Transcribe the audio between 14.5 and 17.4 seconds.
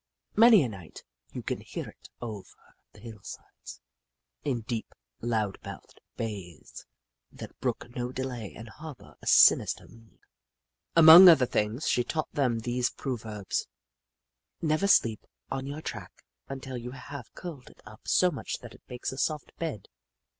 Never sleep on your track until you have